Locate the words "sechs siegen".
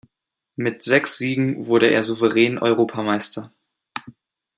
0.81-1.67